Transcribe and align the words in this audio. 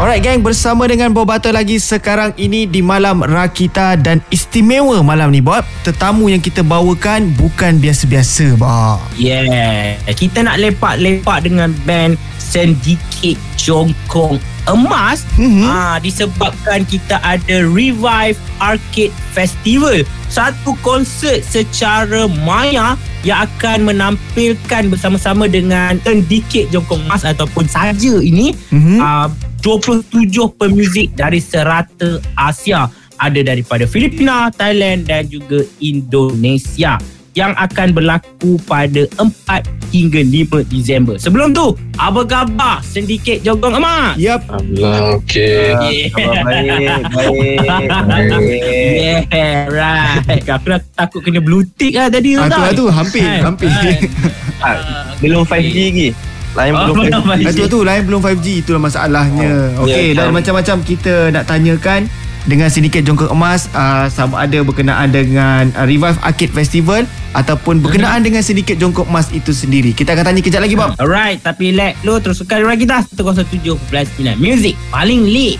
Alright 0.00 0.24
gang, 0.24 0.40
bersama 0.40 0.88
dengan 0.88 1.12
Bob 1.12 1.28
Butter 1.28 1.52
lagi 1.52 1.76
sekarang 1.76 2.32
ini 2.40 2.64
di 2.64 2.80
Malam 2.80 3.20
Rakita 3.20 4.00
dan 4.00 4.24
istimewa 4.32 4.96
malam 5.04 5.28
ni 5.28 5.44
Bob. 5.44 5.60
Tetamu 5.84 6.32
yang 6.32 6.40
kita 6.40 6.64
bawakan 6.64 7.36
bukan 7.36 7.76
biasa-biasa 7.76 8.56
Bob. 8.56 8.96
Yeah, 9.20 10.00
kita 10.08 10.48
nak 10.48 10.56
lepak-lepak 10.56 11.44
dengan 11.44 11.76
band 11.84 12.16
Syndicate 12.40 13.36
Jongkong 13.60 14.40
Emas 14.72 15.26
Mhm. 15.34 15.64
ah, 15.64 15.96
disebabkan 15.98 16.84
kita 16.84 17.18
ada 17.20 17.56
Revive 17.64 18.38
Arcade 18.58 19.14
Festival. 19.30 20.02
Satu 20.26 20.78
konsert 20.80 21.42
secara 21.42 22.30
maya 22.40 22.94
yang 23.20 23.44
akan 23.44 23.84
menampilkan 23.84 24.88
bersama-sama 24.88 25.44
dengan 25.44 25.98
Syndicate 26.00 26.70
Jongkong 26.70 27.02
Emas 27.04 27.22
ataupun 27.22 27.66
saja 27.66 28.14
ini 28.18 28.54
Mhm. 28.70 28.98
uh, 28.98 29.28
27 29.60 30.48
pemuzik 30.50 31.12
dari 31.12 31.36
serata 31.36 32.16
Asia 32.32 32.88
ada 33.20 33.40
daripada 33.44 33.84
Filipina, 33.84 34.48
Thailand 34.48 35.04
dan 35.04 35.28
juga 35.28 35.60
Indonesia 35.78 36.96
yang 37.32 37.54
akan 37.54 37.90
berlaku 37.90 38.58
pada 38.60 39.06
4 39.14 39.62
hingga 39.90 40.20
5 40.20 40.66
Disember. 40.66 41.14
Sebelum 41.16 41.50
tu, 41.50 41.70
apa 41.94 42.22
khabar 42.22 42.78
Sindiket 42.80 43.40
Jogong 43.40 43.76
Emas? 43.76 44.14
Yap. 44.16 44.42
Alhamdulillah, 44.46 45.18
okey. 45.18 45.70
Yeah. 45.70 46.10
Khabar 46.10 46.42
baik, 46.42 46.68
baik, 47.62 47.88
baik. 48.00 49.22
Yeah, 49.30 49.66
right. 49.68 50.42
Aku 50.44 50.66
dah 50.68 50.80
takut 50.94 51.20
kena 51.20 51.38
blue 51.38 51.62
tick 51.72 51.94
lah 51.94 52.06
tadi 52.06 52.34
Ah, 52.34 52.44
tu, 52.44 52.50
tau. 52.50 52.60
ah, 52.60 52.72
tu, 52.72 52.84
hampir, 52.88 53.22
Kan? 53.22 53.40
hampir. 53.44 53.70
Kan? 53.70 53.98
Ah, 54.60 54.76
belum 55.18 55.42
5G 55.42 55.76
lagi. 55.88 56.08
Lain 56.50 56.72
Oh, 56.72 56.82
belum 56.90 56.94
5G. 56.98 57.08
belum 57.08 57.24
5G. 57.24 57.46
Ah, 57.46 57.52
tu 57.54 57.64
tu 57.68 57.78
lain 57.80 58.02
belum 58.04 58.20
5G 58.20 58.46
itulah 58.60 58.80
masalahnya. 58.80 59.50
Oh, 59.76 59.86
Okey 59.86 60.06
ya, 60.10 60.18
dan 60.18 60.26
faham. 60.26 60.34
macam-macam 60.36 60.76
kita 60.82 61.14
nak 61.30 61.44
tanyakan 61.46 62.00
dengan 62.42 62.66
sindiket 62.66 63.02
Jongkok 63.02 63.30
Emas 63.30 63.68
uh, 63.70 64.08
sama 64.08 64.42
ada 64.42 64.58
berkenaan 64.60 65.08
dengan 65.08 65.70
uh, 65.72 65.84
Revive 65.84 66.18
Arcade 66.20 66.50
Festival 66.50 67.04
ataupun 67.32 67.78
berkenaan 67.78 68.20
dengan 68.20 68.40
sindiket 68.40 68.76
Jongkok 68.76 69.06
Emas 69.06 69.30
itu 69.30 69.50
sendiri. 69.50 69.92
Kita 69.92 70.12
akan 70.12 70.24
tanya 70.26 70.40
kejap 70.40 70.60
lagi 70.60 70.74
Bob. 70.74 70.96
Alright, 70.96 71.38
tapi 71.40 71.70
let 71.70 71.94
lo 72.02 72.18
teruskan 72.18 72.62
orang 72.62 72.78
kita 72.78 73.02
107.9 73.06 73.78
Music 74.36 74.74
paling 74.90 75.22
lit. 75.24 75.58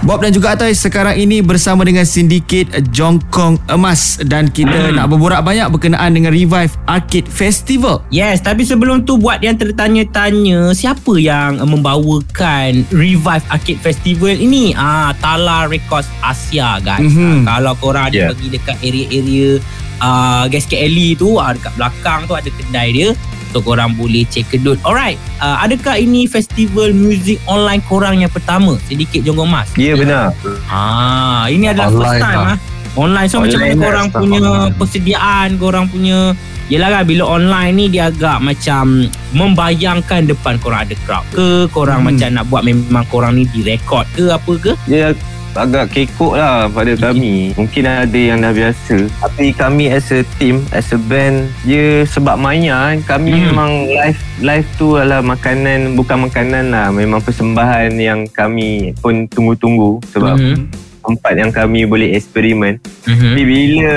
Bob 0.00 0.24
dan 0.24 0.32
juga 0.32 0.56
Atoy 0.56 0.72
sekarang 0.72 1.12
ini 1.12 1.44
bersama 1.44 1.84
dengan 1.84 2.08
sindiket 2.08 2.72
Jongkong 2.88 3.60
Emas 3.68 4.16
dan 4.24 4.48
kita 4.48 4.96
nak 4.96 5.12
berborak 5.12 5.44
banyak 5.44 5.68
berkenaan 5.68 6.16
dengan 6.16 6.32
Revive 6.32 6.72
Arcade 6.88 7.28
Festival. 7.28 8.00
Yes, 8.08 8.40
tapi 8.40 8.64
sebelum 8.64 9.04
tu 9.04 9.20
buat 9.20 9.44
yang 9.44 9.60
tertanya-tanya 9.60 10.72
siapa 10.72 11.20
yang 11.20 11.60
membawakan 11.60 12.88
Revive 12.88 13.44
Arcade 13.52 13.76
Festival 13.84 14.40
ini? 14.40 14.72
Ah, 14.72 15.12
Tala 15.20 15.68
Records 15.68 16.08
Asia 16.24 16.80
guys. 16.80 17.04
Mhm. 17.04 17.44
Ah, 17.44 17.60
kalau 17.60 17.76
korang 17.76 18.08
ada 18.08 18.16
Yeah. 18.16 18.28
pergi 18.32 18.48
dekat 18.56 18.76
area-area 18.80 19.50
uh, 20.00 20.44
Gasket 20.48 20.80
Alley 20.80 21.14
tu, 21.14 21.36
ah, 21.36 21.52
dekat 21.52 21.72
belakang 21.76 22.20
tu 22.24 22.34
ada 22.34 22.48
kedai 22.48 22.88
dia. 22.90 23.10
So 23.50 23.58
korang 23.58 23.98
boleh 23.98 24.22
check 24.26 24.46
kedut. 24.46 24.78
Alright, 24.80 25.18
uh, 25.38 25.58
adakah 25.58 25.98
ini 25.98 26.26
festival 26.26 26.94
muzik 26.94 27.42
online 27.44 27.82
korang 27.82 28.22
yang 28.22 28.30
pertama? 28.30 28.78
Sedikit 28.86 29.26
Jonggong 29.26 29.50
Mas. 29.50 29.66
Ya 29.74 29.98
benar. 29.98 30.30
Ah, 30.66 31.50
ini 31.50 31.66
adalah 31.66 31.90
Online 31.90 31.98
first 31.98 32.16
time 32.20 32.38
lah. 32.38 32.46
ah. 32.46 32.58
Online 32.90 33.26
so 33.26 33.38
macam 33.38 33.54
mana 33.54 33.66
Online 33.68 33.78
korang 33.80 34.06
punya 34.08 34.40
online. 34.42 34.74
persediaan, 34.74 35.48
korang 35.56 35.86
punya 35.86 36.18
Yelah 36.66 36.86
kan 36.86 37.02
bila 37.02 37.26
online 37.26 37.74
ni 37.74 37.84
dia 37.90 38.14
agak 38.14 38.38
macam 38.38 39.10
membayangkan 39.34 40.30
depan 40.30 40.54
korang 40.58 40.86
ada 40.86 40.94
crowd 41.02 41.26
ke 41.30 41.66
korang 41.68 42.06
Hmm. 42.06 42.14
macam 42.14 42.28
nak 42.30 42.44
buat 42.46 42.62
memang 42.62 43.02
korang 43.10 43.34
ni 43.34 43.42
direkod 43.50 44.06
ke 44.14 44.30
apa 44.30 44.52
ke 44.54 44.72
Dia 44.86 45.10
agak 45.54 45.90
kekok 45.90 46.34
lah 46.34 46.70
pada 46.70 46.92
kami. 46.94 47.50
Mungkin 47.54 47.82
ada 47.84 48.14
yang 48.14 48.38
dah 48.38 48.54
biasa. 48.54 49.10
Tapi 49.20 49.50
kami 49.50 49.90
as 49.90 50.10
a 50.10 50.22
team, 50.38 50.62
as 50.70 50.90
a 50.94 50.98
band, 51.00 51.50
dia 51.62 52.06
sebab 52.06 52.38
Maya, 52.38 52.94
kami 53.02 53.34
Hmm. 53.34 53.42
memang 53.50 53.70
live 53.86 54.20
live 54.40 54.68
tu 54.76 54.94
adalah 54.94 55.20
makanan, 55.20 55.94
bukan 55.94 56.30
makanan 56.30 56.70
lah. 56.70 56.88
Memang 56.90 57.18
persembahan 57.20 57.90
yang 57.96 58.26
kami 58.26 58.94
pun 58.98 59.26
tunggu-tunggu. 59.26 59.98
Sebab 60.10 60.36
Mhm. 60.38 60.56
tempat 61.00 61.32
yang 61.32 61.50
kami 61.50 61.88
boleh 61.88 62.14
eksperimen. 62.14 62.76
Mhm. 63.08 63.32
Tapi 63.32 63.42
bila 63.42 63.90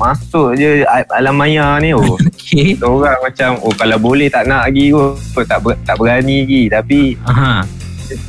masuk 0.00 0.56
je 0.56 0.80
alam 1.12 1.36
maya 1.36 1.76
ni 1.76 1.92
oh 1.92 2.16
Okay 2.40 2.72
orang 2.80 3.20
macam 3.20 3.60
oh 3.60 3.68
kalau 3.76 4.00
boleh 4.00 4.32
tak 4.32 4.48
nak 4.48 4.64
lagi 4.64 4.96
kot 4.96 5.44
tak 5.44 5.60
ber, 5.60 5.76
tak 5.84 6.00
berani 6.00 6.40
lagi 6.40 6.62
tapi 6.72 7.00
Aha. 7.28 7.60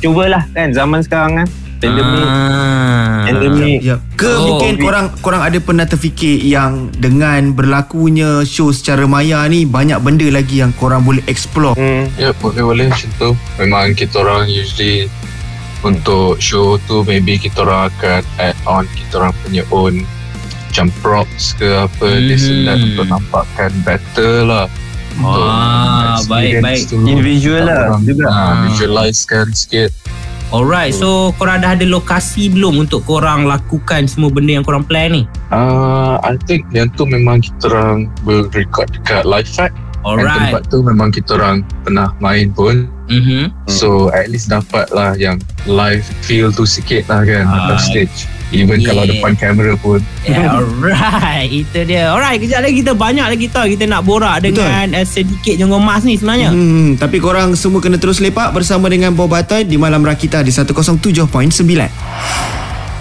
cubalah 0.04 0.44
kan 0.52 0.68
zaman 0.68 1.00
sekarang 1.00 1.32
kan 1.40 1.48
pandemik 1.82 2.24
Ah. 2.24 3.24
pandemik 3.24 3.78
Ya. 3.82 3.96
Ke 4.14 4.30
Oh, 4.30 4.40
mungkin 4.54 4.72
we- 4.72 4.82
korang 4.82 5.06
korang 5.18 5.42
ada 5.42 5.58
pernah 5.58 5.84
terfikir 5.84 6.38
yang 6.40 6.72
dengan 6.92 7.50
berlakunya 7.50 8.42
show 8.44 8.70
secara 8.70 9.04
maya 9.04 9.42
ni 9.44 9.64
banyak 9.64 9.98
benda 9.98 10.28
lagi 10.28 10.58
yang 10.58 10.70
korang 10.72 11.02
boleh 11.02 11.22
explore. 11.26 11.74
hmm, 11.74 12.14
Ya, 12.16 12.30
boleh-boleh 12.32 12.86
macam 12.88 13.10
tu. 13.16 13.30
Memang 13.58 13.92
kita 13.92 14.20
orang 14.20 14.46
usually 14.46 15.10
untuk 15.82 16.38
show 16.38 16.78
tu 16.80 17.02
maybe 17.02 17.36
kita 17.36 17.60
orang 17.60 17.90
akan 17.90 18.22
add 18.38 18.54
on 18.64 18.86
kita 18.92 19.18
orang 19.18 19.34
punya 19.40 19.62
own 19.68 20.06
macam 20.64 20.88
props 20.96 21.52
ke 21.52 21.68
apa 21.68 22.06
Hmm. 22.06 22.30
and 22.30 22.64
that 22.64 22.78
untuk 22.78 23.06
nampakkan 23.10 23.70
better 23.82 24.32
lah. 24.42 24.66
Untuk 25.12 25.44
Ah, 25.44 26.16
experience 26.16 26.24
baik, 26.24 26.52
baik. 26.62 26.82
tu. 26.88 26.96
Individual 27.02 27.62
lah 27.62 28.00
juga. 28.00 28.24
ah, 28.26 28.64
visualizekan 28.64 29.52
sikit. 29.52 29.90
Alright 30.52 30.92
so 30.92 31.32
korang 31.40 31.64
dah 31.64 31.72
ada 31.72 31.88
lokasi 31.88 32.52
belum 32.52 32.84
untuk 32.84 33.08
korang 33.08 33.48
lakukan 33.48 34.04
semua 34.04 34.28
benda 34.28 34.60
yang 34.60 34.66
korang 34.68 34.84
plan 34.84 35.08
ni 35.08 35.24
Uh, 35.52 36.16
I 36.24 36.40
think 36.48 36.64
yang 36.72 36.88
tu 36.96 37.04
memang 37.04 37.44
kita 37.44 37.68
orang 37.72 38.08
will 38.24 38.48
record 38.56 38.88
dekat 38.88 39.28
live 39.28 39.44
fact. 39.44 39.76
And 40.02 40.18
Alright 40.24 40.48
tempat 40.52 40.72
tu 40.72 40.80
memang 40.80 41.12
kita 41.12 41.36
orang 41.36 41.60
pernah 41.84 42.12
main 42.24 42.52
pun. 42.56 42.88
Mhm. 43.12 43.52
So 43.68 44.08
at 44.16 44.32
least 44.32 44.48
dapat 44.48 44.88
lah 44.96 45.12
yang 45.16 45.40
live 45.68 46.02
feel 46.24 46.48
tu 46.48 46.64
sikit 46.64 47.04
lah 47.12 47.24
kan 47.24 47.44
atas 47.44 47.88
stage. 47.92 48.28
Even 48.52 48.78
yeah. 48.78 48.92
kalau 48.92 49.02
depan 49.08 49.32
kamera 49.34 49.72
pun. 49.80 50.00
Yeah, 50.28 50.54
alright, 50.60 51.48
itu 51.48 51.88
dia. 51.88 52.12
Alright, 52.12 52.38
kejap 52.38 52.60
lagi 52.62 52.84
kita 52.84 52.92
banyak 52.92 53.26
lagi 53.26 53.46
tau 53.48 53.64
kita 53.64 53.88
nak 53.88 54.04
borak 54.04 54.44
Betul. 54.44 54.62
dengan 54.62 55.00
uh, 55.00 55.06
sedikit 55.08 55.56
jenggot 55.56 55.80
emas 55.80 56.04
ni 56.04 56.20
sebenarnya. 56.20 56.52
Hmm, 56.52 57.00
tapi 57.00 57.16
korang 57.16 57.56
semua 57.56 57.80
kena 57.80 57.96
terus 57.96 58.20
lepak 58.20 58.52
bersama 58.52 58.92
dengan 58.92 59.16
Bob 59.16 59.32
Batoy 59.32 59.64
di 59.64 59.80
Malam 59.80 60.04
Rakita 60.04 60.44
di 60.44 60.52
107.9. 60.52 61.32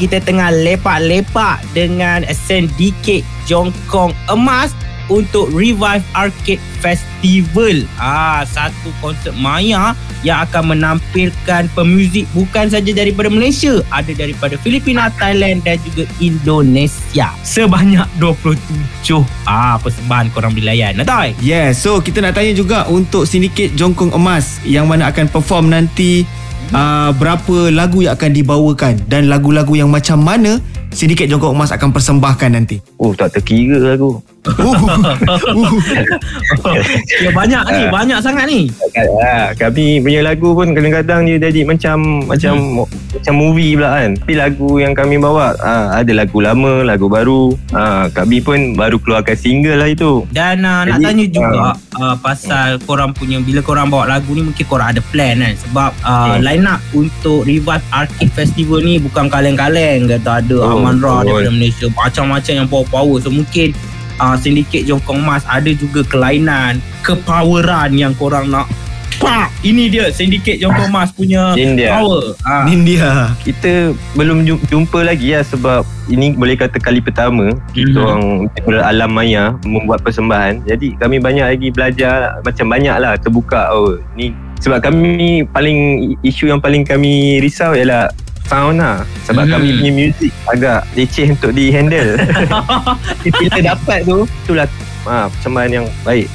Kita 0.02 0.18
tengah 0.18 0.50
lepak-lepak 0.50 1.78
dengan 1.78 2.26
Syndicate 2.34 3.22
Jongkong 3.46 4.16
Emas 4.32 4.74
untuk 5.08 5.50
Revive 5.50 6.04
Arcade 6.14 6.62
Festival. 6.84 7.86
Ah, 7.98 8.44
satu 8.46 8.90
konsert 9.00 9.34
maya 9.38 9.98
yang 10.22 10.46
akan 10.46 10.78
menampilkan 10.78 11.66
pemuzik 11.74 12.30
bukan 12.34 12.70
saja 12.70 12.92
daripada 12.94 13.30
Malaysia, 13.30 13.82
ada 13.90 14.14
daripada 14.14 14.58
Filipina, 14.62 15.10
Thailand 15.18 15.66
dan 15.66 15.82
juga 15.82 16.06
Indonesia. 16.22 17.34
Sebanyak 17.42 18.06
27 18.22 19.26
ah 19.50 19.82
persembahan 19.82 20.30
korang 20.34 20.54
boleh 20.54 20.74
layan. 20.74 20.94
Natoy? 20.98 21.34
Yeah, 21.42 21.74
so 21.74 22.02
kita 22.02 22.22
nak 22.22 22.38
tanya 22.38 22.54
juga 22.54 22.86
untuk 22.90 23.26
sindiket 23.26 23.74
Jongkong 23.74 24.14
Emas 24.14 24.62
yang 24.62 24.86
mana 24.86 25.10
akan 25.10 25.26
perform 25.30 25.74
nanti 25.74 26.26
uh, 26.70 27.10
berapa 27.16 27.74
lagu 27.74 28.06
yang 28.06 28.14
akan 28.14 28.32
dibawakan 28.32 28.94
dan 29.10 29.28
lagu-lagu 29.28 29.74
yang 29.74 29.90
macam 29.90 30.22
mana 30.22 30.62
sindiket 30.92 31.32
Jongkong 31.32 31.56
Emas 31.56 31.72
akan 31.72 31.90
persembahkan 31.96 32.52
nanti. 32.52 32.78
oh 33.00 33.16
tak 33.16 33.40
terkira 33.40 33.96
aku 33.96 34.20
Uh, 34.41 34.74
Ya 37.22 37.29
banyak 37.31 37.62
ni, 37.68 37.81
banyak 37.88 38.18
sangat 38.19 38.46
ni. 38.47 38.59
Ah, 39.22 39.52
kami 39.53 40.00
punya 40.00 40.19
lagu 40.22 40.52
pun 40.52 40.72
kadang-kadang 40.72 41.24
dia 41.24 41.38
jadi 41.40 41.62
macam 41.63 42.25
macam 42.25 42.84
macam 43.13 43.34
movie 43.34 43.78
pula 43.78 43.90
kan. 43.96 44.09
Tapi 44.17 44.34
lagu 44.34 44.67
yang 44.78 44.91
kami 44.91 45.16
bawa 45.17 45.53
ah, 45.58 45.93
ada 45.93 46.11
lagu 46.11 46.40
lama, 46.40 46.82
lagu 46.82 47.05
baru. 47.05 47.53
Ah, 47.70 48.08
kami 48.09 48.41
pun 48.41 48.73
baru 48.73 48.97
keluarkan 48.97 49.35
single 49.35 49.78
lah 49.78 49.88
itu. 49.88 50.23
Dan 50.32 50.64
uh, 50.64 50.84
nak 50.84 50.97
tanya 50.97 51.23
juga 51.23 51.72
uh, 51.96 52.16
pasal 52.17 52.79
korang 52.82 53.11
punya 53.11 53.37
bila 53.37 53.59
korang 53.61 53.87
bawa 53.87 54.09
lagu 54.09 54.32
ni 54.32 54.41
mungkin 54.41 54.64
korang 54.66 54.90
ada 54.90 54.99
plan 55.03 55.37
kan 55.37 55.53
sebab 55.59 55.91
uh, 56.02 56.20
Hmm. 56.22 56.37
line 56.41 56.64
up 56.64 56.79
untuk 56.94 57.44
Revive 57.44 57.84
Arcade 57.90 58.32
Festival 58.32 58.79
ni 58.79 58.96
bukan 58.97 59.28
kaleng-kaleng 59.28 60.05
kata 60.08 60.40
ada 60.40 60.55
Oh, 60.61 60.78
Aman 60.78 60.97
Ra 60.97 61.20
betul. 61.20 61.41
daripada 61.41 61.49
Malaysia 61.52 61.85
macam-macam 61.90 62.53
yang 62.55 62.67
power-power 62.67 63.17
so 63.17 63.28
mungkin 63.28 63.73
uh, 64.17 64.35
Syndicate 64.35 64.84
Jongkong 64.84 65.22
Mas 65.22 65.46
ada 65.46 65.69
juga 65.69 66.03
kelainan 66.03 66.81
kepoweran 67.02 67.93
yang 67.93 68.11
korang 68.13 68.47
nak 68.47 68.67
Pak 69.17 69.53
Ini 69.61 69.85
dia 69.85 70.09
Syndicate 70.09 70.58
Jongkong 70.58 70.90
Mas 70.90 71.13
punya 71.13 71.53
Ini 71.53 71.78
dia. 71.78 71.93
Power 71.93 72.34
ha. 72.41 72.66
India. 72.66 73.29
Kita 73.40 73.93
belum 74.17 74.41
ju- 74.41 74.63
jumpa 74.66 75.05
lagi 75.05 75.37
lah 75.37 75.46
sebab 75.46 75.85
ini 76.09 76.34
boleh 76.34 76.58
kata 76.58 76.81
kali 76.81 76.97
pertama 76.97 77.53
kita 77.69 78.02
Mhm. 78.02 78.49
orang 78.66 78.81
alam 78.81 79.11
maya 79.13 79.43
membuat 79.61 80.02
persembahan. 80.02 80.66
Jadi 80.66 80.97
kami 80.97 81.22
banyak 81.22 81.46
lagi 81.46 81.69
belajar 81.69 82.41
macam 82.41 82.66
banyak 82.66 82.97
lah 82.97 83.13
terbuka 83.16 83.69
oh 83.69 84.02
ni 84.17 84.34
sebab 84.58 84.81
kami 84.81 85.46
paling 85.47 85.78
isu 86.22 86.49
yang 86.49 86.58
paling 86.58 86.81
kami 86.81 87.37
risau 87.37 87.78
ialah 87.78 88.09
sound 88.52 88.78
lah 88.78 89.08
sebab 89.24 89.48
Mhm. 89.48 89.52
kami 89.56 89.68
punya 89.74 89.92
music 89.96 90.32
agak 90.46 90.84
leceh 90.92 91.32
untuk 91.32 91.56
di 91.56 91.72
handle. 91.72 92.20
Bila 93.24 93.58
dapat 93.66 94.03
tu 94.03 94.28
itulah 94.44 94.68
ha, 95.08 95.32
persembahan 95.32 95.72
yang 95.72 95.88
baik. 96.03 96.28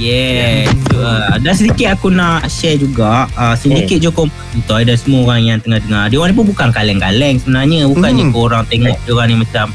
Yeah 0.00 0.64
uh, 0.96 1.36
Dan 1.36 1.52
sedikit 1.52 1.92
aku 1.92 2.08
nak 2.08 2.48
share 2.48 2.80
juga 2.80 3.28
uh, 3.30 3.52
Sedikit 3.52 4.00
Hmm. 4.00 4.04
Jokong 4.08 4.30
Untuk 4.54 4.76
ada 4.78 4.96
semua 4.96 5.28
orang 5.28 5.40
yang 5.44 5.58
tengah 5.60 5.76
dengar 5.76 6.08
Dia 6.08 6.16
orang 6.16 6.30
ni 6.32 6.38
pun 6.38 6.46
bukan 6.48 6.68
kaleng-kaleng 6.70 7.36
sebenarnya 7.36 7.84
Bukannya 7.84 8.24
Hmm. 8.24 8.32
korang 8.32 8.64
tengok 8.64 8.96
Dia 8.96 9.12
orang 9.12 9.28
ni 9.28 9.36
macam 9.36 9.66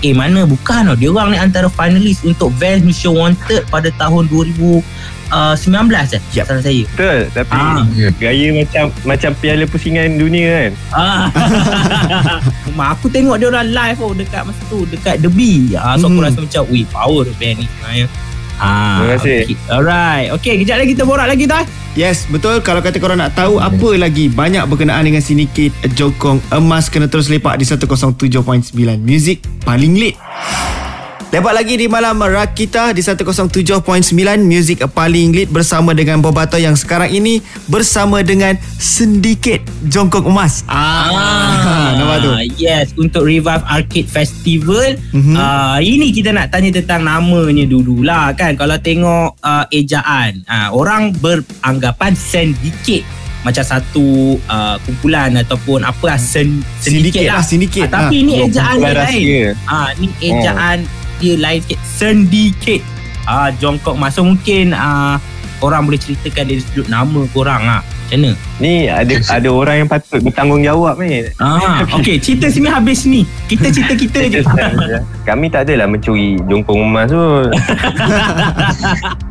Eh 0.00 0.12
mana 0.12 0.44
bukan 0.44 0.82
tau 0.84 0.96
Dia 0.98 1.08
orang 1.08 1.32
ni 1.32 1.38
antara 1.38 1.72
finalis 1.72 2.20
Untuk 2.20 2.52
Vans 2.60 2.84
Mission 2.84 3.16
Wanted 3.16 3.64
Pada 3.72 3.88
tahun 3.94 4.28
2019 5.30 5.70
eh 6.10 6.22
Yap. 6.32 6.44
Salah 6.44 6.60
saya 6.60 6.82
Betul 6.86 7.18
tapi 7.32 7.54
Ah. 7.54 7.82
Ya. 7.92 8.08
gaya 8.12 8.46
macam 8.52 8.84
macam 9.04 9.30
piala 9.36 9.64
pusingan 9.64 10.14
dunia 10.14 10.46
kan. 10.50 10.72
Ah. 10.92 11.24
Aku 12.92 13.06
tengok 13.06 13.36
dia 13.36 13.46
orang 13.46 13.68
live 13.68 13.98
oh 13.98 14.12
dekat 14.12 14.42
masa 14.42 14.62
tu 14.66 14.82
dekat 14.84 15.18
The 15.18 15.28
Bee. 15.28 15.72
Ah 15.72 15.94
so 15.94 16.06
aku 16.06 16.18
Hmm. 16.18 16.26
rasa 16.26 16.38
macam 16.40 16.62
wih 16.68 16.84
power 16.84 17.22
tu 17.22 17.32
band 17.36 17.56
ni 17.56 17.66
sebenarnya. 17.66 18.06
Ah, 18.56 19.00
Terima 19.00 19.16
kasih. 19.16 19.38
Okay. 19.40 19.56
Alright. 19.72 20.26
Okay, 20.36 20.54
kejap 20.60 20.76
lagi 20.76 20.92
kita 20.92 21.04
borak 21.04 21.24
lagi 21.24 21.48
tak? 21.48 21.64
Yes, 21.90 22.28
betul. 22.28 22.60
Kalau 22.60 22.84
kata 22.84 23.00
korang 23.00 23.16
nak 23.16 23.32
tahu 23.32 23.56
apa 23.56 23.96
lagi 23.96 24.28
banyak 24.28 24.60
berkenaan 24.62 25.00
dengan 25.00 25.18
sindiket 25.18 25.72
Jokong 25.90 26.44
Emas 26.52 26.86
kena 26.86 27.08
terus 27.08 27.26
lepak 27.26 27.56
di 27.56 27.64
107.9 27.64 28.36
Music 28.98 29.40
paling 29.64 29.96
lit. 29.96 30.12
Lepak 31.30 31.54
lagi 31.54 31.78
di 31.78 31.86
malam 31.86 32.18
Rakita 32.18 32.90
di 32.90 33.06
107.9 33.06 33.86
Music 34.42 34.82
paling 34.90 35.30
lit 35.30 35.46
bersama 35.46 35.94
dengan 35.94 36.18
Bobato 36.18 36.58
yang 36.58 36.74
sekarang 36.74 37.06
ini 37.06 37.38
bersama 37.70 38.18
dengan 38.18 38.58
Sindiket 38.82 39.62
Jongkong 39.86 40.26
Emas. 40.26 40.66
Ah, 40.66 41.94
nampak 42.02 42.26
tu. 42.26 42.30
Yes, 42.58 42.90
untuk 42.98 43.30
Revive 43.30 43.62
Arcade 43.62 44.10
Festival. 44.10 44.98
Mhm. 45.14 45.38
Uh, 45.38 45.78
ini 45.78 46.10
kita 46.10 46.34
nak 46.34 46.50
tanya 46.50 46.74
tentang 46.74 47.06
namanya 47.06 47.62
dululah 47.62 48.34
kan. 48.34 48.58
Kalau 48.58 48.74
tengok 48.82 49.38
uh, 49.38 49.70
ejaan, 49.70 50.42
uh, 50.50 50.74
orang 50.74 51.14
beranggapan 51.14 52.10
syndicate 52.18 53.06
macam 53.46 53.62
satu 53.62 54.34
uh, 54.50 54.82
kumpulan 54.82 55.30
ataupun 55.46 55.86
apa 55.86 56.04
lah 56.10 56.18
sen, 56.18 56.58
Sindiket 56.82 57.22
syndicate 57.22 57.30
lah, 57.30 57.42
sindiket. 57.46 57.86
Ah, 57.86 58.10
tapi 58.10 58.26
ni 58.26 58.42
ejaan 58.42 58.82
dia 58.82 58.90
Kumpulan 58.90 59.14
lain. 59.14 59.54
Ah, 59.70 59.88
ni 59.94 60.06
ejaan 60.18 60.78
dia 61.20 61.36
lain 61.36 61.60
sikit. 61.62 61.78
Syndicate. 61.84 62.84
Ah, 63.28 63.52
Jongkok 63.52 63.94
masa 63.94 64.24
mungkin 64.24 64.72
ah 64.72 65.20
korang 65.60 65.84
boleh 65.84 66.00
ceritakan 66.00 66.48
dari 66.48 66.64
sudut 66.64 66.88
nama 66.88 67.20
korang 67.30 67.62
ah. 67.68 67.84
Macam 68.10 68.26
mana? 68.26 68.32
Ni 68.58 68.90
ada 68.90 69.14
ada 69.30 69.48
orang 69.54 69.76
yang 69.84 69.88
patut 69.88 70.18
bertanggungjawab 70.18 70.98
ni. 70.98 71.30
Ah, 71.38 71.86
okey, 71.94 72.18
cerita 72.18 72.50
sini 72.50 72.66
habis 72.66 73.06
ni. 73.06 73.22
Kita 73.46 73.70
cerita 73.70 73.94
kita 73.94 74.18
je. 74.26 74.40
kami 75.28 75.46
tak 75.46 75.70
adalah 75.70 75.86
mencuri 75.86 76.34
jongkong 76.50 76.90
emas 76.90 77.06
tu. 77.06 77.22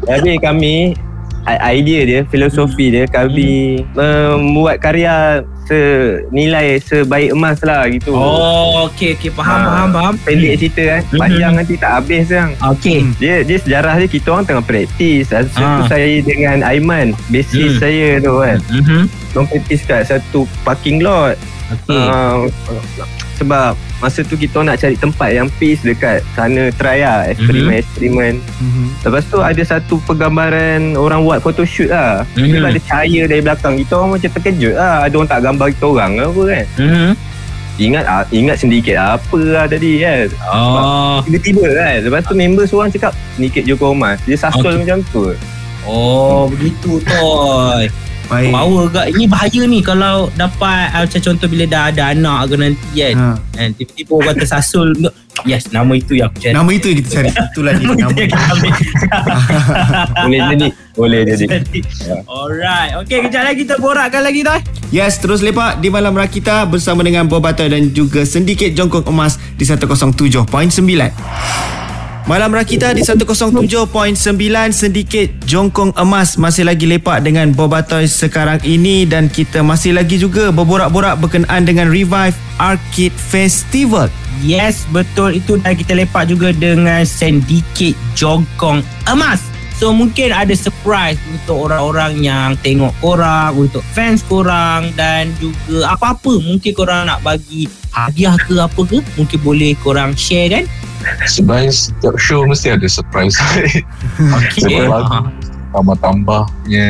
Tapi 0.07 0.39
kami 0.39 0.95
idea 1.57 1.99
dia, 2.03 2.19
filosofi 2.27 2.91
dia 2.91 3.05
kami 3.05 3.81
membuat 3.95 4.77
karya 4.79 5.41
senilai 5.65 6.81
sebaik 6.81 7.29
emas 7.31 7.61
lah 7.61 7.85
gitu. 7.87 8.09
Oh, 8.11 8.89
okey 8.89 9.13
okey 9.13 9.29
faham 9.29 9.53
Ah. 9.55 9.65
faham 9.69 9.89
faham. 9.93 10.13
Pendek 10.21 10.53
cerita 10.57 10.81
kan. 10.83 11.01
Mhm. 11.05 11.19
Panjang 11.21 11.53
nanti 11.55 11.73
tak 11.77 11.91
habis 11.93 12.25
kan. 12.27 12.49
Okey. 12.73 13.05
Dia 13.21 13.45
dia 13.45 13.57
sejarah 13.61 13.93
dia 13.97 14.09
kita 14.09 14.27
orang 14.29 14.45
tengah 14.49 14.65
praktis. 14.65 15.29
Satu 15.29 15.61
Ah. 15.61 15.85
saya 15.85 16.09
dengan 16.21 16.65
Aiman, 16.65 17.13
basis 17.29 17.77
Hmm. 17.77 17.81
saya 17.81 18.07
tu 18.17 18.33
kan. 18.37 18.57
Mhm. 18.67 19.01
Kita 19.29 19.39
praktis 19.45 19.81
kat 19.85 20.01
satu 20.05 20.49
parking 20.65 21.05
lot. 21.05 21.37
Okey. 21.69 22.01
Uh, 22.01 22.49
sebab 23.39 23.79
masa 24.03 24.19
tu 24.27 24.35
kita 24.35 24.59
nak 24.59 24.83
cari 24.83 24.99
tempat 24.99 25.29
yang 25.31 25.47
peace 25.55 25.79
dekat 25.81 26.19
sana 26.35 26.67
try 26.75 26.99
lah 26.99 27.23
eksperimen-eksperimen. 27.31 28.43
Mhm. 28.43 28.85
Lepas 29.07 29.23
tu 29.31 29.39
ada 29.39 29.61
satu 29.63 30.03
penggambaran 30.03 30.99
orang 30.99 31.23
buat 31.23 31.39
photoshoot 31.39 31.89
lah. 31.89 32.27
Mhm. 32.35 32.51
Tiba 32.51 32.67
ada 32.67 32.81
cahaya 32.83 33.21
dari 33.25 33.41
belakang. 33.41 33.73
Kita 33.79 33.93
orang 33.95 34.19
macam 34.19 34.29
terkejut 34.35 34.75
lah. 34.75 35.07
Ada 35.07 35.13
orang 35.15 35.31
tak 35.31 35.41
gambar 35.47 35.67
kita 35.71 35.85
orang 35.87 36.11
ke 36.11 36.23
apa 36.27 36.41
kan. 36.43 36.65
Mhm. 36.75 37.11
Ingat 37.79 38.05
ah, 38.11 38.23
ingat 38.35 38.57
sedikit 38.59 38.99
apa 38.99 39.39
lah 39.39 39.63
tadi 39.63 40.03
kan. 40.03 40.27
Oh. 40.51 41.23
Tiba-tiba 41.23 41.63
kan. 41.71 41.95
Lepas 42.03 42.21
tu 42.27 42.35
member 42.35 42.67
seorang 42.67 42.91
cakap 42.91 43.15
sedikit 43.39 43.63
Joko 43.63 43.95
Omas. 43.95 44.19
Dia 44.27 44.35
sasul 44.35 44.75
Okey. 44.75 44.83
macam 44.83 44.99
tu. 45.15 45.31
Oh, 45.87 46.51
begitu 46.51 46.99
toy. 47.07 47.87
Baik. 48.29 48.53
Power 48.53 48.83
gak. 48.93 49.09
Ini 49.09 49.25
bahaya 49.25 49.61
ni 49.65 49.81
kalau 49.81 50.29
dapat 50.37 50.93
ah, 50.93 51.01
macam 51.01 51.17
contoh 51.17 51.49
bila 51.49 51.65
dah 51.65 51.89
ada 51.89 52.13
anak 52.13 52.45
ke 52.45 52.55
nanti 52.55 52.87
kan. 52.93 53.13
Ha. 53.17 53.27
Kan 53.57 53.69
tiba-tiba 53.73 54.13
orang 54.13 54.35
tersasul. 54.37 54.93
Yes, 55.47 55.71
nama 55.71 55.95
itu 55.95 56.19
yang 56.19 56.27
aku 56.29 56.43
cari. 56.43 56.51
Nama 56.51 56.69
itu 56.69 56.85
yang 56.91 56.97
kita 56.99 57.09
cari. 57.15 57.29
Itulah 57.49 57.71
dia 57.73 57.85
Nama 57.87 57.95
itu 57.95 58.03
nama. 58.03 58.11
yang 58.11 58.29
kita 58.29 58.45
ambil. 58.51 58.73
Boleh 60.19 60.39
jadi. 60.43 60.67
Boleh 60.93 61.19
jadi. 61.25 61.45
Jadi, 61.47 61.79
Alright. 62.27 62.91
Okay, 63.01 63.17
kejap 63.23 63.43
lagi 63.47 63.57
kita 63.63 63.75
borakkan 63.79 64.21
lagi 64.21 64.43
toy. 64.43 64.59
Yes, 64.91 65.15
terus 65.17 65.39
lepak 65.39 65.79
di 65.79 65.87
Malam 65.87 66.11
Rakita 66.11 66.67
bersama 66.67 67.01
dengan 67.01 67.23
Bobato 67.25 67.63
dan 67.63 67.95
juga 67.95 68.27
Sindiket 68.27 68.75
Jongkong 68.75 69.07
Emas 69.07 69.39
di 69.55 69.63
107.9. 69.63 70.43
Malam 72.29 72.53
Rakita 72.53 72.93
di 72.93 73.01
107.9 73.01 73.89
Sindiket 74.69 75.33
Jongkong 75.49 75.97
Emas 75.97 76.37
masih 76.37 76.61
lagi 76.61 76.85
lepak 76.85 77.25
dengan 77.25 77.49
Bobatoy 77.49 78.05
sekarang 78.05 78.61
ini 78.61 79.01
dan 79.01 79.33
kita 79.33 79.65
masih 79.65 79.97
lagi 79.97 80.21
juga 80.21 80.53
berborak-borak 80.53 81.17
berkenaan 81.17 81.65
dengan 81.65 81.89
Revive 81.89 82.37
Arcade 82.61 83.17
Festival. 83.17 84.13
Yes, 84.45 84.85
betul 84.93 85.41
itu 85.41 85.57
dan 85.57 85.73
kita 85.73 85.97
lepak 85.97 86.29
juga 86.29 86.53
dengan 86.53 87.01
Syndicate 87.01 87.97
Jongkong 88.13 88.85
Emas. 89.09 89.41
So 89.81 89.89
mungkin 89.89 90.29
ada 90.29 90.53
surprise 90.53 91.17
untuk 91.33 91.65
orang-orang 91.65 92.21
yang 92.21 92.53
tengok 92.61 92.93
korang, 93.01 93.57
untuk 93.57 93.81
fans 93.97 94.21
korang 94.29 94.93
dan 94.93 95.33
juga 95.41 95.97
apa-apa 95.97 96.37
mungkin 96.45 96.77
korang 96.77 97.09
nak 97.09 97.25
bagi 97.25 97.65
hadiah 97.89 98.37
ke 98.37 98.53
apa 98.61 98.81
ke, 98.85 99.01
mungkin 99.17 99.39
boleh 99.41 99.73
korang 99.81 100.13
share 100.13 100.61
kan? 100.61 100.69
Sebenarnya 101.25 101.71
setiap 101.71 102.15
show 102.19 102.43
mesti 102.43 102.75
ada 102.75 102.87
surprise. 102.87 103.37
Okay. 104.19 104.61
Sebab 104.61 104.83
lagu 104.91 105.15
tambah-tambahnya. 105.71 106.87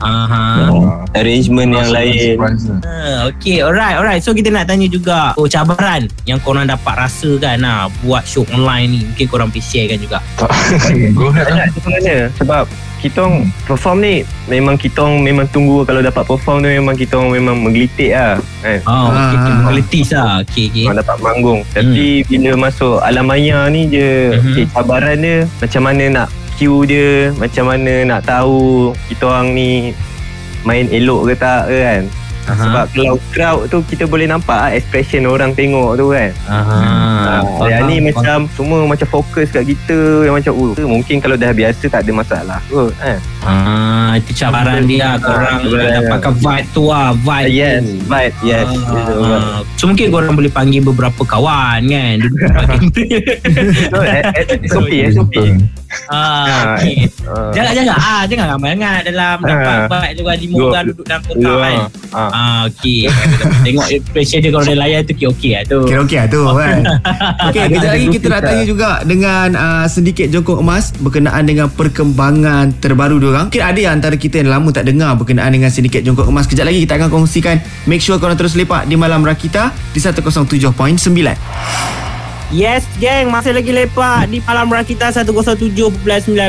Aha. 0.00 0.44
Ah, 0.68 1.04
Arrangement 1.14 1.68
yang 1.72 1.86
rasa 1.88 1.96
lain. 1.96 2.36
Ah, 2.84 3.28
okay, 3.28 3.60
alright, 3.62 3.96
alright. 3.96 4.20
So 4.20 4.32
kita 4.32 4.48
nak 4.48 4.66
tanya 4.66 4.86
juga 4.86 5.32
oh, 5.36 5.46
cabaran 5.46 6.08
yang 6.24 6.40
korang 6.40 6.66
dapat 6.66 6.94
rasakan 6.96 7.62
lah 7.62 7.88
buat 8.02 8.24
show 8.24 8.44
online 8.52 8.88
ni. 8.90 9.00
Mungkin 9.04 9.26
korang 9.28 9.48
boleh 9.48 9.64
share 9.64 9.88
kan 9.88 9.98
juga. 9.98 10.18
Tak, 10.36 10.50
go 11.12 11.28
ahead 11.32 11.46
lah. 11.46 11.56
Banyak 11.56 11.68
sebenarnya 11.72 12.18
sebab 12.36 12.64
kita 12.96 13.22
orang 13.22 13.52
perform 13.68 14.02
ni 14.02 14.14
memang 14.48 14.74
kita 14.74 15.04
orang 15.04 15.20
memang 15.20 15.46
tunggu 15.52 15.84
kalau 15.84 16.00
dapat 16.00 16.24
perform 16.26 16.64
tu 16.64 16.72
memang 16.72 16.96
kita 16.96 17.14
orang 17.14 17.38
memang 17.38 17.56
menggelitik 17.60 18.10
lah 18.10 18.40
kan 18.64 18.78
Oh, 18.88 19.12
okay, 19.12 19.36
okay. 19.36 19.52
Ah. 19.52 19.60
Qualities 19.62 20.08
lah. 20.10 20.32
Okay, 20.42 20.64
okay. 20.72 20.84
memang 20.88 20.98
dapat 21.04 21.16
manggung 21.20 21.60
tapi 21.70 22.24
bila 22.24 22.50
masuk 22.56 22.96
alam 23.04 23.28
maya 23.28 23.68
ni 23.68 23.86
je 23.92 24.32
Mhm. 24.32 24.48
okay, 24.48 24.64
cabaran 24.72 25.16
dia 25.22 25.36
macam 25.60 25.82
mana 25.84 26.04
nak 26.08 26.28
cue 26.56 26.84
dia 26.84 27.08
macam 27.32 27.64
mana 27.68 27.92
nak 28.04 28.20
tahu 28.22 28.90
kita 29.06 29.22
orang 29.26 29.52
ni 29.52 29.92
main 30.62 30.88
elok 30.88 31.28
ke 31.28 31.34
tak 31.36 31.68
ke 31.68 31.78
kan 31.78 32.02
Aha. 32.46 32.62
sebab 32.62 32.84
kalau 32.94 33.16
crowd 33.28 33.60
tu 33.66 33.82
kita 33.84 34.06
boleh 34.06 34.22
nampak 34.24 34.54
lah 34.54 34.70
expression 34.70 35.26
orang 35.26 35.50
tengok 35.50 35.98
tu 35.98 36.14
kan 36.14 36.30
Aha. 36.46 36.78
Ah, 37.42 37.66
yang 37.66 37.90
ni 37.90 37.98
macam 37.98 38.46
semua 38.54 38.86
macam 38.86 39.02
fokus 39.04 39.50
kat 39.50 39.66
kita 39.66 40.22
yang 40.22 40.38
macam 40.38 40.54
oh 40.54 40.70
mungkin 40.78 41.18
kalau 41.18 41.34
dah 41.34 41.50
biasa 41.50 41.90
tak 41.90 42.06
ada 42.06 42.12
masalah 42.14 42.58
kot 42.68 42.94
kan 42.96 43.18
Ah, 43.42 44.14
itu 44.14 44.30
cabaran 44.32 44.86
dia 44.86 45.14
Ah, 45.14 45.18
korang 45.18 45.58
dapatkan 45.68 46.34
vibe 46.36 46.66
tu 46.70 46.82
lah, 46.86 47.14
vibe 47.16 47.50
yes 47.52 47.82
tu. 47.82 47.98
right 48.06 48.34
yes 48.42 48.66
Ah, 48.86 49.66
so 49.74 49.86
mungkin 49.86 50.06
korang 50.08 50.34
boleh 50.34 50.50
panggil 50.50 50.82
beberapa 50.82 51.22
kawan 51.22 51.82
kan. 51.82 52.18
So, 53.90 54.02
eh, 54.02 54.22
SOP 54.66 54.90
SOP. 55.10 55.34
Ah, 56.06 56.76
okay. 56.76 56.96
Ah. 57.26 57.50
Jangan 57.50 57.72
jangan 57.74 57.94
ah 57.96 58.22
jangan 58.24 58.46
ramai 58.54 58.68
sangat 58.72 59.00
dalam 59.04 59.36
dapat 59.40 59.76
Ah. 59.76 59.86
buat 59.86 60.10
lima 60.14 60.32
lima 60.36 60.56
Dua- 60.56 60.68
orang 60.68 60.84
duduk 60.86 61.04
dalam 61.04 61.22
kotak 61.22 61.42
Dua. 61.42 61.58
kan. 61.58 61.76
Ah. 62.10 62.30
Ah 62.30 62.60
okey. 62.66 63.00
Tengok 63.66 63.86
expression 63.90 64.38
dia 64.38 64.48
kalau 64.48 64.64
dia 64.64 64.76
layan 64.76 65.00
tu 65.02 65.12
okey 65.12 65.26
okey 65.28 65.50
lah 65.52 65.62
tu. 65.66 65.78
Okey 65.82 66.16
lah 66.16 66.26
tu 66.26 66.40
kan 66.46 66.76
Okey 67.46 67.60
kejap 67.68 67.90
lagi 67.90 68.06
kita 68.08 68.26
nak 68.28 68.40
tanya 68.40 68.64
juga 68.64 68.88
Dengan 69.02 69.48
uh, 69.52 69.86
sedikit 69.86 70.26
jongkong 70.28 70.58
emas 70.58 70.90
Berkenaan 70.96 71.42
dengan 71.42 71.66
perkembangan 71.68 72.70
terbaru 72.76 73.18
diorang 73.18 73.48
Mungkin 73.48 73.60
ada 73.60 73.76
yang 73.76 73.92
antara 73.94 74.14
kita 74.14 74.38
yang 74.38 74.50
lama 74.50 74.68
tak 74.70 74.84
dengar 74.84 75.12
Berkenaan 75.14 75.50
dengan 75.50 75.68
sedikit 75.68 76.00
jongkong 76.00 76.26
emas 76.26 76.44
Kejap 76.46 76.64
lagi 76.64 76.80
kita 76.80 76.96
akan 76.96 77.08
kongsikan 77.10 77.56
Make 77.84 78.00
sure 78.00 78.16
korang 78.16 78.34
terus 78.34 78.54
lepak 78.54 78.84
di 78.84 78.94
Malam 78.94 79.20
Rakita 79.20 79.70
Di 79.90 79.98
107.9 79.98 82.05
Yes 82.54 82.86
geng. 83.02 83.34
Masih 83.34 83.50
lagi 83.50 83.74
lepak 83.74 84.30
Di 84.30 84.38
Malam 84.46 84.70
Rakita 84.70 85.10
107.9 85.10 85.98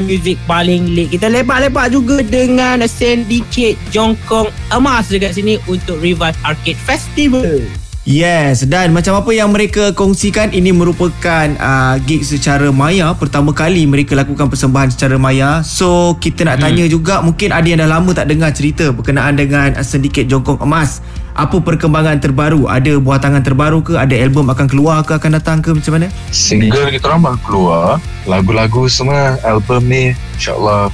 Music 0.06 0.38
paling 0.46 0.94
lit. 0.94 1.18
Kita 1.18 1.26
lepak-lepak 1.26 1.90
juga 1.90 2.22
Dengan 2.22 2.86
Syndicate 2.86 3.82
Jongkong 3.90 4.54
Emas 4.70 5.10
Dekat 5.10 5.34
sini 5.34 5.58
Untuk 5.66 5.98
Revive 5.98 6.38
Arcade 6.46 6.78
Festival. 6.78 7.66
Yes 8.08 8.64
dan 8.64 8.96
macam 8.96 9.20
apa 9.20 9.36
yang 9.36 9.52
mereka 9.52 9.92
kongsikan 9.92 10.56
ini 10.56 10.72
merupakan 10.72 11.52
uh, 11.60 12.00
gig 12.08 12.24
secara 12.24 12.72
maya. 12.72 13.12
Pertama 13.12 13.52
kali 13.52 13.84
mereka 13.84 14.16
lakukan 14.16 14.48
persembahan 14.48 14.96
secara 14.96 15.20
maya. 15.20 15.60
So 15.68 16.16
kita 16.16 16.48
nak 16.48 16.64
tanya 16.64 16.88
juga 16.88 17.20
mungkin 17.20 17.52
ada 17.52 17.68
yang 17.68 17.84
dah 17.84 18.00
lama 18.00 18.16
tak 18.16 18.32
dengar 18.32 18.56
cerita 18.56 18.96
berkenaan 18.96 19.36
dengan 19.36 19.76
sedikit 19.84 20.24
jongkong 20.24 20.64
emas 20.64 21.04
apa 21.38 21.62
perkembangan 21.62 22.18
terbaru 22.18 22.66
ada 22.66 22.98
buah 22.98 23.22
tangan 23.22 23.46
terbaru 23.46 23.86
ke 23.86 23.94
ada 23.94 24.18
album 24.18 24.50
akan 24.50 24.66
keluar 24.66 25.06
ke 25.06 25.14
akan 25.14 25.38
datang 25.38 25.62
ke 25.62 25.70
macam 25.70 25.94
mana 25.94 26.10
Single 26.34 26.90
kita 26.90 27.14
baru 27.14 27.38
keluar. 27.46 28.02
Lagu-lagu 28.26 28.90
semua 28.90 29.38
album 29.46 29.86
ni 29.86 30.18
insyaAllah 30.34 30.90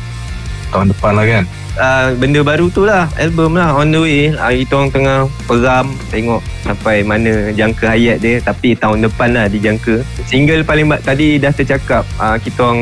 tahun 0.75 0.91
depan 0.91 1.11
lah 1.15 1.25
kan. 1.25 1.43
Uh, 1.77 2.13
benda 2.17 2.41
baru 2.41 2.67
tu 2.69 2.83
lah 2.83 3.09
album 3.15 3.57
lah 3.57 3.73
on 3.73 3.89
the 3.89 3.99
way. 3.99 4.21
Uh, 4.33 4.53
kita 4.53 4.73
orang 4.75 4.91
tengah 4.91 5.17
peram 5.45 5.85
tengok 6.09 6.41
sampai 6.63 7.03
mana 7.03 7.51
jangka 7.51 7.91
hayat 7.91 8.23
dia 8.23 8.39
tapi 8.39 8.71
tahun 8.71 9.03
depan 9.03 9.35
lah 9.35 9.51
dijangka 9.51 9.99
single 10.23 10.63
paling 10.63 10.87
ba- 10.87 11.03
tadi 11.03 11.35
dah 11.35 11.51
tercakap 11.51 12.07
uh, 12.15 12.39
kita 12.39 12.59
orang 12.63 12.81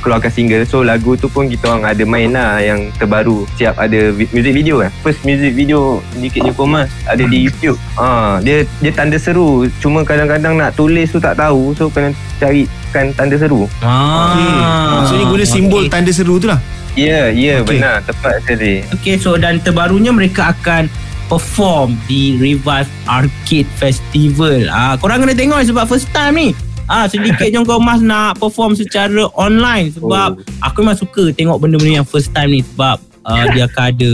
keluarkan 0.00 0.30
single. 0.30 0.64
So 0.64 0.84
lagu 0.84 1.16
tu 1.16 1.26
pun 1.26 1.48
kita 1.48 1.72
orang 1.72 1.88
ada 1.88 2.04
main 2.04 2.30
lah 2.30 2.60
yang 2.60 2.92
terbaru. 2.94 3.48
Siap 3.56 3.74
ada 3.76 4.12
vi- 4.12 4.30
music 4.30 4.52
video 4.52 4.84
kan 4.84 4.90
first 5.00 5.24
music 5.24 5.56
video 5.56 6.04
sedikit 6.12 6.44
je 6.44 6.52
komas 6.52 6.88
ada 7.08 7.24
di 7.24 7.48
YouTube. 7.48 7.80
Uh, 7.96 8.38
dia 8.44 8.68
dia 8.78 8.92
tanda 8.92 9.16
seru. 9.16 9.64
Cuma 9.80 10.04
kadang-kadang 10.04 10.54
nak 10.54 10.76
tulis 10.76 11.08
tu 11.08 11.16
tak 11.16 11.40
tahu 11.40 11.72
so 11.72 11.88
kena 11.88 12.12
carikan 12.36 13.08
tanda 13.16 13.36
seru. 13.40 13.64
Okey. 13.80 14.52
maksudnya 15.00 15.26
guna 15.26 15.44
simbol 15.44 15.82
tanda 15.88 16.12
seru 16.12 16.36
tu 16.36 16.46
lah 16.46 16.60
ya 16.94 17.04
yeah, 17.04 17.24
ya 17.30 17.42
yeah, 17.42 17.58
Okey. 17.62 17.78
benar 17.78 17.94
tepat 18.06 18.34
sekali 18.42 18.74
Okay 18.94 19.14
so 19.18 19.34
dan 19.34 19.58
terbarunya 19.60 20.14
mereka 20.14 20.54
akan 20.54 20.86
perform 21.26 21.96
di 22.04 22.36
Revive 22.36 22.88
Arcade 23.08 23.68
Festival. 23.80 24.68
Ah 24.68 24.94
korang 25.00 25.24
kena 25.24 25.32
tengok 25.32 25.60
sebab 25.64 25.84
first 25.88 26.08
time 26.12 26.36
ni. 26.36 26.48
Ah 26.84 27.08
sedikit 27.08 27.48
jongkong 27.48 27.80
mas 27.80 28.04
nak 28.04 28.36
perform 28.36 28.76
secara 28.76 29.24
online 29.32 29.88
sebab 29.96 30.36
Oh. 30.36 30.64
aku 30.64 30.84
memang 30.84 31.00
suka 31.00 31.32
tengok 31.32 31.56
benda-benda 31.56 32.04
yang 32.04 32.08
first 32.08 32.28
time 32.36 32.52
ni 32.52 32.60
sebab 32.60 33.00
uh, 33.24 33.44
dia 33.56 33.64
akan 33.64 33.84
ada 33.88 34.10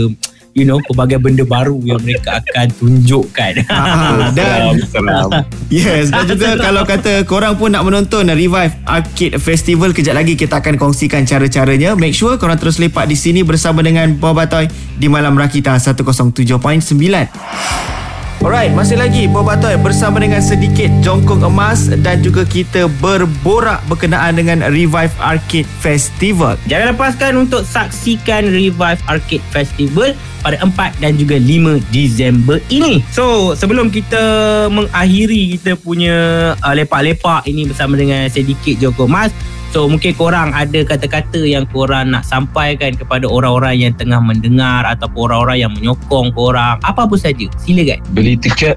you 0.53 0.67
know 0.67 0.79
pelbagai 0.89 1.21
benda 1.21 1.45
baru 1.47 1.79
yang 1.83 2.01
mereka 2.03 2.43
akan 2.43 2.67
tunjukkan. 2.75 3.53
Ah, 3.71 4.31
dan 4.37 4.79
Salam. 4.87 5.29
Yes 5.71 6.11
Dan 6.11 6.27
juga 6.27 6.57
kalau 6.67 6.83
kata 6.83 7.23
Korang 7.23 7.55
pun 7.55 7.71
nak 7.71 7.87
menonton 7.87 8.27
Revive 8.27 8.75
Arcade 8.83 9.39
Festival 9.39 9.95
Kejap 9.95 10.19
lagi 10.19 10.35
kita 10.35 10.59
akan 10.59 10.75
kongsikan 10.75 11.23
cara-caranya 11.23 11.95
Make 11.95 12.11
sure 12.11 12.35
korang 12.35 12.59
terus 12.59 12.75
lepak 12.75 13.07
di 13.07 13.15
sini 13.15 13.47
Bersama 13.47 13.79
dengan 13.79 14.11
Bob 14.19 14.35
Batoy 14.35 14.67
Di 14.99 15.07
Malam 15.07 15.39
Rakita 15.39 15.79
107.9 15.79 18.00
Alright, 18.41 18.73
masih 18.73 18.97
lagi 18.97 19.29
Bob 19.29 19.45
Batoy 19.45 19.77
bersama 19.77 20.17
dengan 20.17 20.41
sedikit 20.41 20.89
jongkong 21.05 21.45
emas 21.45 21.85
dan 22.01 22.25
juga 22.25 22.41
kita 22.41 22.89
berborak 22.97 23.85
berkenaan 23.85 24.33
dengan 24.33 24.65
Revive 24.65 25.13
Arcade 25.21 25.69
Festival. 25.77 26.57
Jangan 26.65 26.97
lepaskan 26.97 27.37
untuk 27.37 27.61
saksikan 27.61 28.49
Revive 28.49 28.97
Arcade 29.05 29.45
Festival 29.53 30.17
pada 30.41 30.57
4 30.57 30.73
dan 30.97 31.21
juga 31.21 31.37
5 31.37 31.85
Disember 31.93 32.57
ini. 32.73 33.05
So, 33.13 33.53
sebelum 33.53 33.93
kita 33.93 34.25
mengakhiri 34.73 35.61
kita 35.61 35.77
punya 35.77 36.17
uh, 36.65 36.73
lepak-lepak 36.73 37.45
ini 37.45 37.69
bersama 37.69 37.93
dengan 37.93 38.25
sedikit 38.25 38.73
Joko 38.81 39.05
Mas, 39.05 39.29
so 39.71 39.87
mungkin 39.87 40.11
korang 40.13 40.51
ada 40.51 40.83
kata-kata 40.83 41.47
yang 41.47 41.63
korang 41.71 42.11
nak 42.11 42.27
sampaikan 42.27 42.91
kepada 42.93 43.25
orang-orang 43.25 43.87
yang 43.87 43.93
tengah 43.95 44.19
mendengar 44.19 44.83
ataupun 44.83 45.31
orang-orang 45.31 45.57
yang 45.63 45.71
menyokong 45.71 46.35
korang, 46.35 46.75
apa-apa 46.83 47.15
saja. 47.15 47.47
Silakan. 47.63 48.03
Beli 48.11 48.35
tiket, 48.35 48.75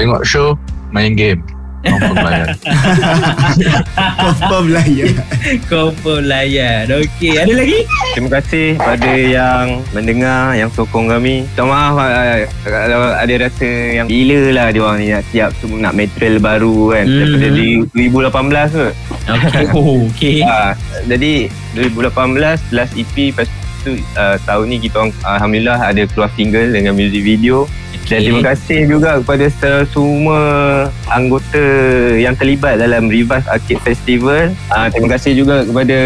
tengok 0.00 0.24
show, 0.24 0.56
main 0.90 1.12
game. 1.12 1.44
Nombor 1.80 2.28
layan. 2.28 2.52
Confirm. 4.52 4.84
Confirm 5.72 6.22
layan. 6.28 6.84
Okey, 6.92 7.40
ada 7.40 7.52
lagi? 7.56 7.88
Terima 8.12 8.28
kasih 8.36 8.76
pada 8.76 9.12
yang 9.16 9.80
mendengar, 9.96 10.52
yang 10.60 10.68
sokong 10.68 11.08
kami. 11.08 11.48
Tak 11.56 11.64
maaf 11.64 11.96
ah, 11.96 12.44
kalau 12.68 13.16
ada 13.16 13.34
rasa 13.40 13.96
yang 13.96 14.12
gila 14.12 14.52
lah 14.52 14.66
dia 14.68 14.80
orang 14.84 14.98
ni 15.00 15.08
nak 15.08 15.24
siap 15.32 15.56
semua 15.56 15.88
nak 15.88 15.96
material 15.96 16.36
baru 16.36 16.92
kan. 16.92 17.04
Hmm. 17.08 17.16
Daripada 17.16 17.48
di 17.56 17.68
2018 17.96 18.76
tu. 18.76 18.88
Okey. 19.26 19.64
Oh, 19.76 20.06
okey. 20.08 20.40
Ah, 20.40 20.72
jadi 21.04 21.48
2018 21.74 22.40
last 22.70 22.92
EP 22.94 23.30
lepas 23.30 23.46
tu 23.80 23.96
uh, 24.14 24.36
tahun 24.42 24.64
ni 24.66 24.76
kita 24.78 24.96
orang 24.98 25.12
alhamdulillah 25.22 25.78
ada 25.80 26.02
keluar 26.06 26.28
single 26.34 26.68
dengan 26.68 26.92
music 26.92 27.20
video. 27.20 27.64
Dan 28.06 28.26
terima 28.26 28.42
kasih 28.44 28.80
juga 28.86 29.10
kepada 29.18 29.46
se- 29.46 29.86
semua 29.88 30.40
anggota 31.06 31.62
yang 32.12 32.34
terlibat 32.34 32.76
dalam 32.76 33.06
Revive 33.06 33.46
Arcade 33.46 33.78
Festival. 33.80 34.50
Uh, 34.68 34.88
terima 34.90 35.08
kasih 35.10 35.32
juga 35.34 35.62
kepada 35.62 35.98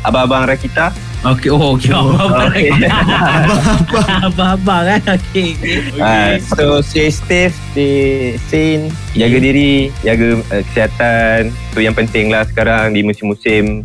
abang-abang 0.00 0.46
Rakita. 0.46 0.94
Okey, 1.20 1.52
oh 1.52 1.76
okey. 1.76 1.92
Abang-abang. 1.92 2.48
Okey. 2.48 2.68
Abang-abang 4.24 4.82
kan. 4.88 5.00
Okey. 5.20 5.52
okey. 5.52 6.00
Uh, 6.00 6.40
so 6.40 6.80
stay 6.80 7.12
safe, 7.12 7.52
stay 7.72 8.40
sane, 8.48 8.88
jaga 9.12 9.36
diri, 9.36 9.92
jaga 10.00 10.40
uh, 10.48 10.62
kesihatan. 10.72 11.52
Tu 11.76 11.84
yang 11.84 11.92
penting 11.92 12.32
lah 12.32 12.48
sekarang 12.48 12.96
di 12.96 13.04
musim-musim 13.04 13.84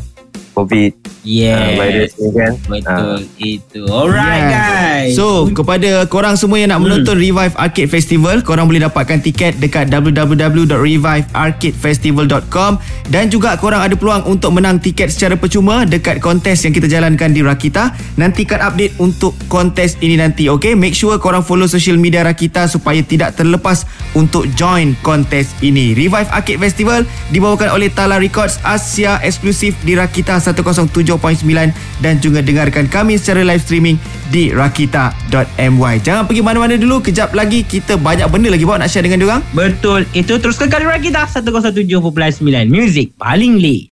COVID 0.55 0.91
uh, 1.27 1.75
virus 1.75 2.15
ni 2.15 2.31
kan. 2.31 2.55
Betul 2.63 3.27
itu. 3.43 3.83
Alright 3.91 4.47
guys. 4.47 5.19
So 5.19 5.51
kepada 5.51 6.07
korang 6.07 6.39
semua 6.39 6.63
yang 6.63 6.71
nak 6.71 6.79
menonton 6.79 7.19
Revive 7.19 7.51
Arcade 7.59 7.91
Festival 7.91 8.39
Korang 8.45 8.69
boleh 8.71 8.87
dapatkan 8.87 9.19
tiket 9.19 9.59
dekat 9.59 9.91
www.revivearcadefestival.com 9.91 12.71
Dan 13.11 13.27
juga 13.27 13.59
korang 13.59 13.83
ada 13.83 13.99
peluang 13.99 14.23
untuk 14.29 14.53
menang 14.55 14.79
tiket 14.79 15.11
secara 15.11 15.35
percuma 15.35 15.83
Dekat 15.83 16.23
kontes 16.23 16.63
yang 16.63 16.71
kita 16.71 16.87
jalankan 16.87 17.35
di 17.35 17.43
Rakita. 17.43 17.91
Nantikan 18.15 18.63
update 18.63 18.95
untuk 19.03 19.35
kontes 19.51 19.99
ini 19.99 20.15
nanti 20.15 20.47
Okay? 20.47 20.71
Make 20.77 20.93
sure 20.95 21.19
korang 21.19 21.43
follow 21.43 21.67
social 21.67 21.99
media 21.99 22.23
Rakita 22.23 22.71
Supaya 22.71 23.03
tidak 23.03 23.35
terlepas 23.35 23.83
untuk 24.15 24.47
join 24.55 24.95
kontes 25.03 25.51
ini. 25.59 25.91
Revive 25.97 26.29
Arcade 26.31 26.61
Festival 26.61 27.03
dibawakan 27.33 27.73
oleh 27.75 27.89
Tala 27.91 28.21
Records 28.21 28.61
Asia 28.63 29.19
eksklusif 29.19 29.75
di 29.83 29.97
Rakita 29.97 30.44
107.9 30.45 31.17
Dan 31.99 32.13
juga 32.21 32.45
dengarkan 32.45 32.85
kami 32.85 33.17
secara 33.17 33.41
live 33.41 33.65
streaming 33.65 33.97
di 34.29 34.53
rakita.my 34.53 35.95
Jangan 36.05 36.23
pergi 36.29 36.41
mana-mana 36.45 36.77
dulu 36.77 37.01
Kejap 37.01 37.33
lagi 37.33 37.65
kita 37.65 37.97
banyak 37.97 38.29
benda 38.29 38.53
lagi 38.53 38.63
bawa 38.63 38.85
nak 38.85 38.93
share 38.93 39.03
dengan 39.03 39.19
diorang 39.25 39.41
Betul. 39.51 40.05
Itu 40.13 40.37
terus 40.37 40.61
kekal 40.61 40.85
di 40.85 41.11
kita 41.11 41.27
107.9 41.27 41.89
Music 42.69 43.11
paling 43.17 43.59
lit. 43.59 43.83